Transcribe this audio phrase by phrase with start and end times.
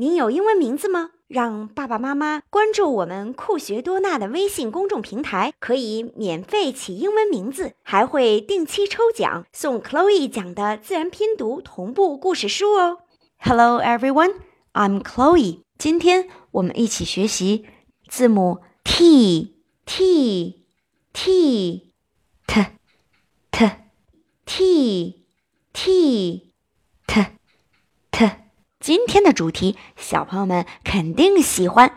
[0.00, 1.10] 您有英文名字吗？
[1.26, 12.98] 让爸爸妈妈关注我们酷学多纳的微信公众平台，可以免费起英文名字，还会定期抽奖送 Chloe 讲的自然拼读同步故事书哦。
[13.40, 14.34] Hello everyone,
[14.72, 15.62] I'm Chloe。
[15.76, 17.66] 今天我们一起学习
[18.06, 20.62] 字母 T T
[21.12, 21.87] T
[28.87, 31.91] 今天的主题，小朋友们肯定喜欢，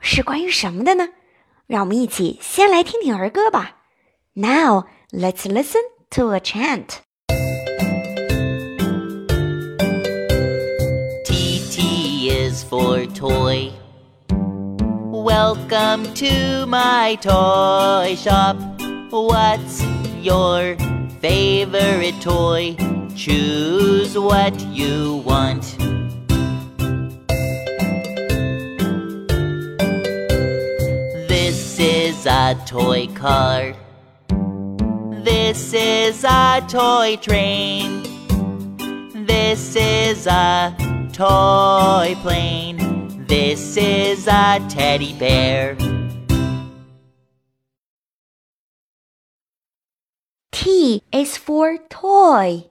[0.00, 1.08] 是关于什么的呢？
[1.66, 3.76] 让我们一起先来听听儿歌吧。
[4.34, 6.98] Now let's listen to a chant.
[11.24, 13.72] T T is for toy.
[15.10, 18.56] Welcome to my toy shop.
[19.10, 19.82] What's
[20.22, 20.76] your
[21.20, 22.76] favorite toy?
[23.16, 25.79] Choose what you want.
[32.20, 33.74] is a toy car.
[35.24, 38.02] This is a toy train.
[39.26, 40.76] This is a
[41.14, 42.76] toy plane.
[43.26, 45.74] This is a teddy bear.
[50.52, 52.68] T is for toy.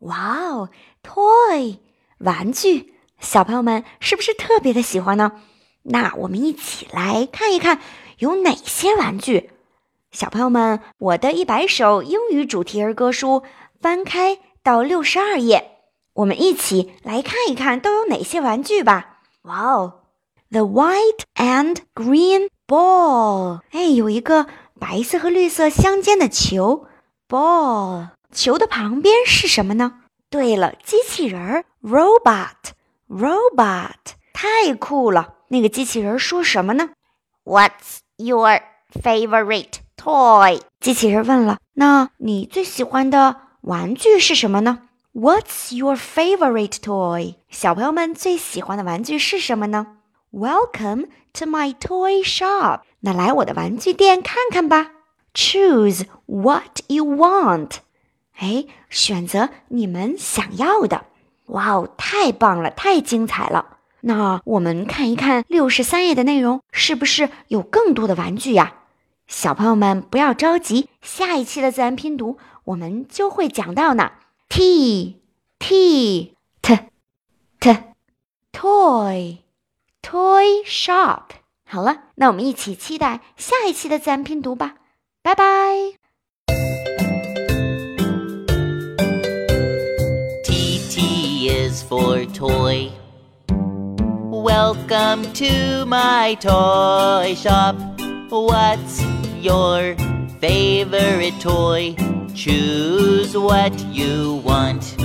[0.00, 0.70] 哇哦，
[1.04, 1.78] toy
[2.18, 5.30] 玩具，小朋友们是不是特别的喜欢呢？
[5.86, 7.80] 那我们一起来看一看
[8.19, 9.49] 有哪些玩具。
[10.11, 13.43] 小朋友们，我的一百首英语主题儿歌书
[13.79, 15.77] 翻开到六十二页，
[16.13, 19.19] 我们一起来看一看都有哪些玩具吧。
[19.43, 20.01] 哇哦
[20.51, 24.47] ，The white and green ball，哎，有一个
[24.77, 26.87] 白色和绿色相间的球
[27.29, 28.09] ，ball。
[28.31, 30.01] 球的旁边是什么呢？
[30.29, 33.93] 对了，机器人儿，robot，robot，
[34.33, 35.35] 太酷了！
[35.47, 36.89] 那个机器人说什么呢
[37.45, 38.61] ？What's your
[39.01, 40.61] favorite toy？
[40.79, 47.35] 机器人问了，那你最喜欢的玩具是什么呢？What's your favorite toy？
[47.49, 49.97] 小朋友们最喜欢的玩具是什么呢
[50.31, 52.81] ？Welcome to my toy shop。
[52.99, 54.91] 那来我的玩具店看看吧。
[55.33, 57.77] Choose what you want。
[58.37, 61.05] 哎，选择你们想要的。
[61.47, 63.78] 哇哦，太棒了，太精彩了！
[64.01, 68.75] 那我们看一看六十三页的内容，是不是有更多的玩具呀？
[69.27, 74.11] 小朋友们不要着急，下一期的自然拼读我们就会讲到呢。
[74.49, 75.21] T
[75.59, 76.79] T T
[77.59, 77.77] T
[78.51, 79.37] Toy
[80.01, 81.21] Toy Shop。
[81.63, 84.75] 好了，那我们一起期待下一期的自然拼读吧。
[85.21, 85.43] 拜拜。
[90.43, 92.89] T T is for toy.
[94.89, 97.75] Welcome to my toy shop.
[98.29, 99.03] What's
[99.35, 99.95] your
[100.39, 101.95] favorite toy?
[102.33, 104.97] Choose what you want.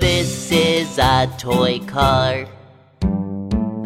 [0.00, 2.46] This is a toy car.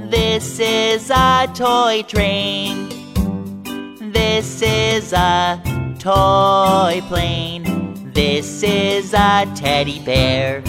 [0.09, 2.89] This is a toy train.
[4.11, 5.61] This is a
[5.99, 7.86] toy plane.
[8.17, 10.63] This is a teddy bear.